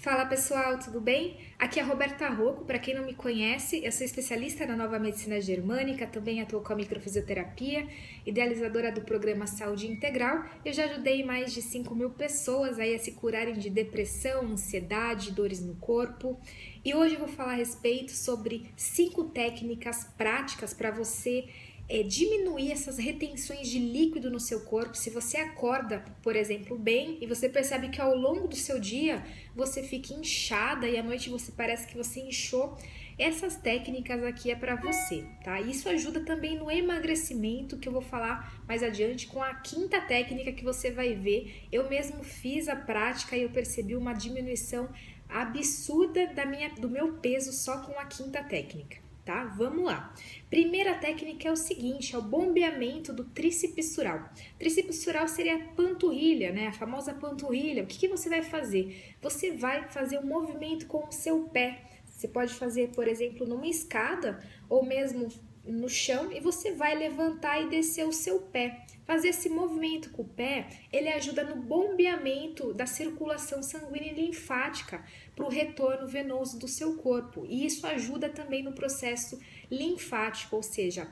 [0.00, 1.36] Fala pessoal, tudo bem?
[1.58, 4.96] Aqui é a Roberta Rocco, para quem não me conhece, eu sou especialista na nova
[4.96, 7.84] medicina germânica, também atuo com a microfisioterapia,
[8.24, 10.44] idealizadora do programa Saúde Integral.
[10.64, 15.32] Eu já ajudei mais de 5 mil pessoas aí a se curarem de depressão, ansiedade,
[15.32, 16.38] dores no corpo.
[16.84, 21.48] E hoje eu vou falar a respeito sobre cinco técnicas práticas para você
[21.88, 24.94] é, diminuir essas retenções de líquido no seu corpo.
[24.94, 29.24] Se você acorda, por exemplo, bem e você percebe que ao longo do seu dia
[29.56, 32.76] você fica inchada e à noite você parece que você inchou,
[33.18, 35.60] essas técnicas aqui é para você, tá?
[35.60, 40.52] Isso ajuda também no emagrecimento, que eu vou falar mais adiante com a quinta técnica
[40.52, 41.66] que você vai ver.
[41.72, 44.88] Eu mesmo fiz a prática e eu percebi uma diminuição
[45.28, 49.44] absurda da minha, do meu peso só com a quinta técnica tá?
[49.44, 50.14] Vamos lá.
[50.48, 54.26] Primeira técnica é o seguinte, é o bombeamento do tríceps sural.
[54.58, 56.68] Tríceps sural seria a panturrilha, né?
[56.68, 57.82] A famosa panturrilha.
[57.82, 59.14] O que, que você vai fazer?
[59.20, 61.82] Você vai fazer um movimento com o seu pé.
[62.06, 65.28] Você pode fazer, por exemplo, numa escada ou mesmo
[65.62, 68.86] no chão e você vai levantar e descer o seu pé.
[69.08, 75.02] Fazer esse movimento com o pé, ele ajuda no bombeamento da circulação sanguínea e linfática
[75.34, 77.46] para o retorno venoso do seu corpo.
[77.48, 81.08] E isso ajuda também no processo linfático, ou seja,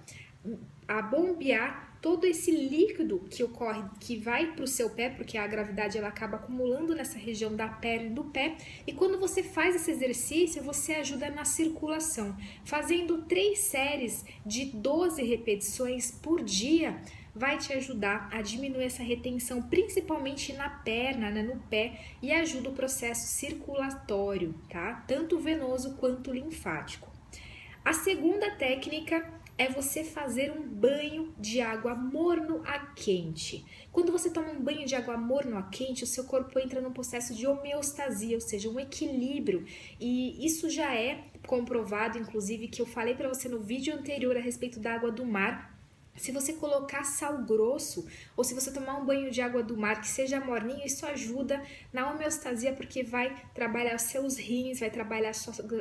[0.86, 5.47] a bombear todo esse líquido que ocorre, que vai para o seu pé, porque a
[5.47, 8.58] gravidade ela acaba acumulando nessa região da perna e do pé.
[8.86, 12.36] E quando você faz esse exercício, você ajuda na circulação.
[12.62, 17.00] Fazendo três séries de 12 repetições por dia,
[17.37, 22.70] vai te ajudar a diminuir essa retenção, principalmente na perna, né, no pé, e ajuda
[22.70, 25.05] o processo circulatório, tá?
[25.06, 27.15] Tanto venoso quanto linfático.
[27.84, 33.65] A segunda técnica é você fazer um banho de água morno a quente.
[33.93, 36.93] Quando você toma um banho de água morno a quente, o seu corpo entra num
[36.93, 39.65] processo de homeostasia, ou seja, um equilíbrio,
[40.00, 44.41] e isso já é comprovado, inclusive, que eu falei para você no vídeo anterior a
[44.41, 45.75] respeito da água do mar,
[46.16, 48.06] se você colocar sal grosso
[48.37, 51.62] ou se você tomar um banho de água do mar que seja morninho, isso ajuda
[51.93, 55.32] na homeostasia porque vai trabalhar seus rins, vai trabalhar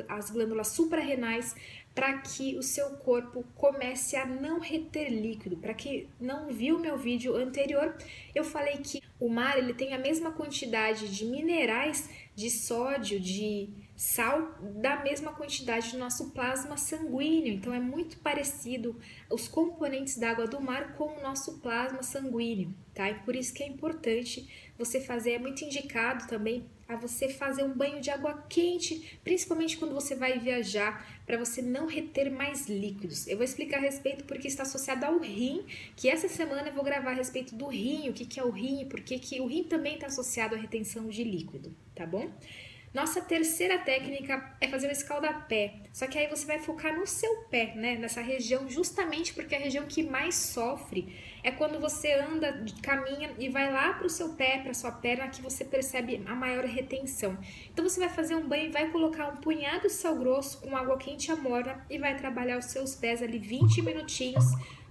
[0.08, 1.54] as glândulas suprarrenais
[1.94, 5.56] para que o seu corpo comece a não reter líquido.
[5.56, 7.96] Para quem não viu meu vídeo anterior,
[8.34, 13.85] eu falei que o mar ele tem a mesma quantidade de minerais, de sódio, de
[13.96, 17.54] sal da mesma quantidade do nosso plasma sanguíneo.
[17.54, 18.94] Então é muito parecido
[19.30, 23.10] os componentes da água do mar com o nosso plasma sanguíneo, tá?
[23.10, 24.48] E por isso que é importante
[24.78, 29.76] você fazer, é muito indicado também a você fazer um banho de água quente, principalmente
[29.76, 33.26] quando você vai viajar, para você não reter mais líquidos.
[33.26, 35.64] Eu vou explicar a respeito porque está associado ao rim,
[35.96, 38.50] que essa semana eu vou gravar a respeito do rim, o que, que é o
[38.50, 42.30] rim, porque que o rim também está associado à retenção de líquido, tá bom?
[42.94, 45.74] Nossa terceira técnica é fazer o escaldapé.
[45.92, 47.96] Só que aí você vai focar no seu pé, né?
[47.96, 53.48] Nessa região, justamente porque a região que mais sofre é quando você anda, caminha e
[53.48, 57.36] vai lá para o seu pé, para sua perna, que você percebe a maior retenção.
[57.70, 60.96] Então você vai fazer um banho, vai colocar um punhado de sal grosso com água
[60.96, 64.44] quente e morna e vai trabalhar os seus pés ali 20 minutinhos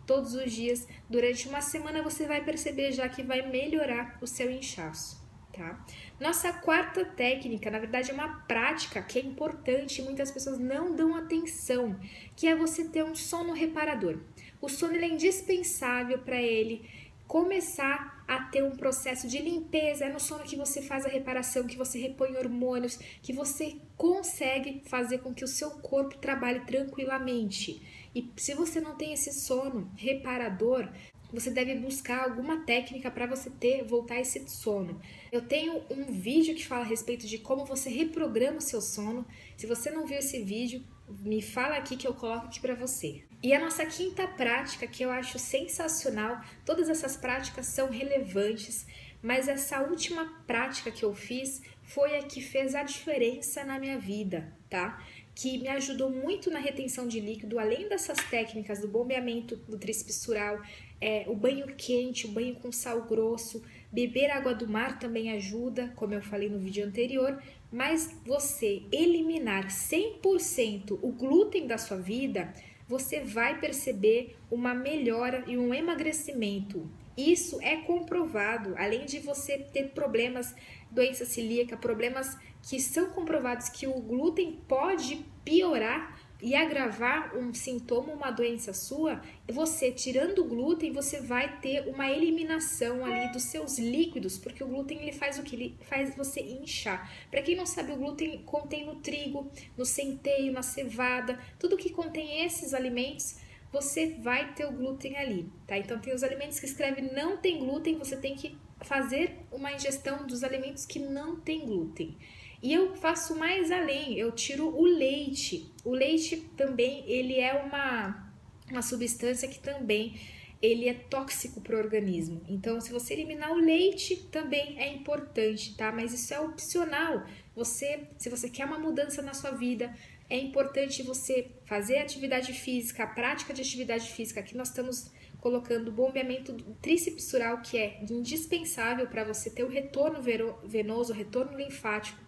[0.05, 0.87] todos os dias.
[1.09, 5.24] Durante uma semana você vai perceber já que vai melhorar o seu inchaço
[5.55, 5.83] tá?
[6.19, 10.95] Nossa quarta técnica, na verdade, é uma prática que é importante e muitas pessoas não
[10.95, 11.99] dão atenção,
[12.35, 14.19] que é você ter um sono reparador.
[14.61, 16.89] O sono é indispensável para ele
[17.27, 21.67] começar a ter um processo de limpeza, é no sono que você faz a reparação,
[21.67, 27.81] que você repõe hormônios, que você consegue fazer com que o seu corpo trabalhe tranquilamente.
[28.15, 30.89] E se você não tem esse sono reparador,
[31.35, 34.99] você deve buscar alguma técnica para você ter voltar esse sono.
[35.31, 39.25] Eu tenho um vídeo que fala a respeito de como você reprograma o seu sono.
[39.57, 43.23] Se você não viu esse vídeo, me fala aqui que eu coloco aqui para você.
[43.43, 48.87] E a nossa quinta prática, que eu acho sensacional, todas essas práticas são relevantes,
[49.21, 53.99] mas essa última prática que eu fiz foi a que fez a diferença na minha
[53.99, 55.03] vida, tá?
[55.35, 60.15] Que me ajudou muito na retenção de líquido, além dessas técnicas do bombeamento do tríceps
[60.15, 60.61] sural,
[60.99, 63.61] é, o banho quente, o banho com sal grosso,
[63.91, 67.41] beber água do mar também ajuda, como eu falei no vídeo anterior,
[67.71, 72.53] mas você eliminar 100% o glúten da sua vida,
[72.87, 76.89] você vai perceber uma melhora e um emagrecimento.
[77.17, 80.53] Isso é comprovado, além de você ter problemas,
[80.91, 88.13] doença celíaca, problemas que são comprovados que o glúten pode piorar e agravar um sintoma,
[88.13, 93.79] uma doença sua, você tirando o glúten, você vai ter uma eliminação ali dos seus
[93.79, 95.55] líquidos, porque o glúten ele faz o que?
[95.55, 97.09] Ele faz você inchar.
[97.31, 101.89] Para quem não sabe, o glúten contém no trigo, no centeio, na cevada, tudo que
[101.89, 103.37] contém esses alimentos
[103.75, 105.77] você vai ter o glúten ali, tá?
[105.77, 110.25] Então tem os alimentos que escreve não tem glúten, você tem que fazer uma ingestão
[110.25, 112.17] dos alimentos que não tem glúten.
[112.63, 115.69] E eu faço mais além, eu tiro o leite.
[115.83, 118.31] O leite também, ele é uma,
[118.71, 120.15] uma substância que também
[120.61, 122.41] ele é tóxico para o organismo.
[122.47, 125.91] Então, se você eliminar o leite, também é importante, tá?
[125.91, 127.25] Mas isso é opcional.
[127.55, 129.93] Você, se você quer uma mudança na sua vida,
[130.29, 134.39] é importante você fazer atividade física, a prática de atividade física.
[134.39, 140.19] Aqui nós estamos colocando bombeamento trícepsural, que é indispensável para você ter o retorno
[140.63, 142.19] venoso, o retorno linfático.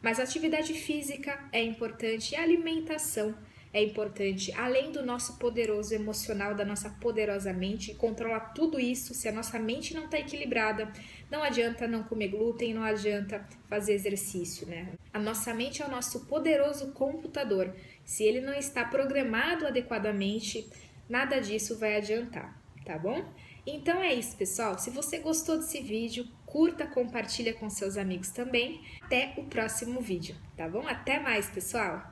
[0.00, 3.34] Mas a atividade física é importante e a alimentação
[3.72, 9.14] é importante, além do nosso poderoso emocional, da nossa poderosa mente, controla tudo isso.
[9.14, 10.92] Se a nossa mente não está equilibrada,
[11.30, 14.88] não adianta não comer glúten, não adianta fazer exercício, né?
[15.12, 17.72] A nossa mente é o nosso poderoso computador.
[18.04, 20.68] Se ele não está programado adequadamente,
[21.08, 23.24] nada disso vai adiantar, tá bom?
[23.64, 24.78] Então é isso, pessoal.
[24.80, 28.80] Se você gostou desse vídeo, curta, compartilha com seus amigos também.
[29.02, 30.88] Até o próximo vídeo, tá bom?
[30.88, 32.02] Até mais, pessoal!